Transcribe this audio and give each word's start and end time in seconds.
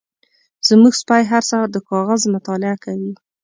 زمونږ 0.67 0.93
سپی 1.01 1.21
هر 1.31 1.43
سهار 1.49 1.67
د 1.71 1.77
کاغذ 1.89 2.21
مطالعه 2.35 2.77
کوي. 2.85 3.13